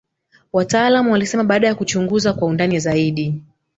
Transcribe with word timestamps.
wataalamu 0.53 1.11
walisema 1.11 1.43
baada 1.43 1.67
ya 1.67 1.75
kuchunguza 1.75 2.33
kwa 2.33 2.47
undani 2.47 2.79
zaidi 2.79 3.41